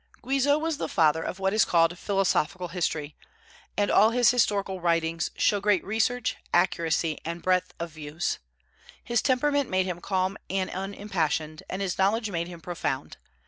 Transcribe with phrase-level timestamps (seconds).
[0.23, 3.15] Guizot was the father of what is called philosophical history,
[3.77, 8.39] and all his historical writings show great research, accuracy, and breadth of views.
[9.03, 13.17] His temperament made him calm and unimpassioned, and his knowledge made him profound.